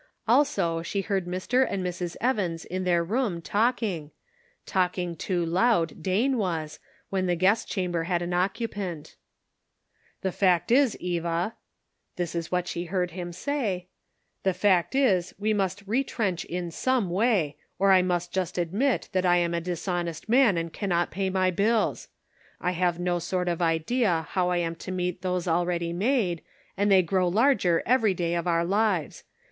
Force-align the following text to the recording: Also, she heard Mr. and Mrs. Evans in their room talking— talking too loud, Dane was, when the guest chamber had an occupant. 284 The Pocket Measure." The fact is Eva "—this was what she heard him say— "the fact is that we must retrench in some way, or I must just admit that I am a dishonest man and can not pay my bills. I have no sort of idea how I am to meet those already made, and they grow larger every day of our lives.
Also, 0.27 0.81
she 0.81 1.01
heard 1.01 1.27
Mr. 1.27 1.63
and 1.69 1.83
Mrs. 1.85 2.15
Evans 2.19 2.65
in 2.65 2.85
their 2.85 3.03
room 3.03 3.39
talking— 3.39 4.09
talking 4.75 5.15
too 5.15 5.45
loud, 5.45 6.01
Dane 6.01 6.39
was, 6.39 6.79
when 7.11 7.27
the 7.27 7.35
guest 7.35 7.67
chamber 7.69 8.05
had 8.05 8.23
an 8.23 8.33
occupant. 8.33 9.15
284 10.23 10.23
The 10.23 10.31
Pocket 10.31 10.73
Measure." 10.73 10.89
The 10.89 10.89
fact 10.89 10.95
is 10.95 10.97
Eva 10.99 11.55
"—this 12.15 12.33
was 12.33 12.51
what 12.51 12.67
she 12.67 12.85
heard 12.85 13.11
him 13.11 13.31
say— 13.31 13.89
"the 14.41 14.55
fact 14.55 14.95
is 14.95 15.29
that 15.29 15.39
we 15.39 15.53
must 15.53 15.85
retrench 15.85 16.45
in 16.45 16.71
some 16.71 17.11
way, 17.11 17.57
or 17.77 17.91
I 17.91 18.01
must 18.01 18.33
just 18.33 18.57
admit 18.57 19.07
that 19.11 19.27
I 19.27 19.37
am 19.37 19.53
a 19.53 19.61
dishonest 19.61 20.27
man 20.27 20.57
and 20.57 20.73
can 20.73 20.89
not 20.89 21.11
pay 21.11 21.29
my 21.29 21.51
bills. 21.51 22.07
I 22.59 22.71
have 22.71 22.97
no 22.97 23.19
sort 23.19 23.47
of 23.47 23.61
idea 23.61 24.25
how 24.31 24.49
I 24.49 24.57
am 24.57 24.73
to 24.77 24.91
meet 24.91 25.21
those 25.21 25.47
already 25.47 25.93
made, 25.93 26.41
and 26.75 26.91
they 26.91 27.03
grow 27.03 27.27
larger 27.27 27.83
every 27.85 28.15
day 28.15 28.33
of 28.33 28.47
our 28.47 28.65
lives. 28.65 29.25